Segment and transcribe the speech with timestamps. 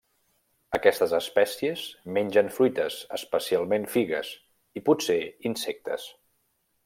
[0.77, 1.83] Aquestes espècies
[2.15, 4.33] mengen fruites, especialment figues,
[4.81, 5.19] i potser
[5.53, 6.09] insectes.